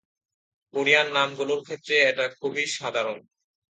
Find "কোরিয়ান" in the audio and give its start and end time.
0.73-1.07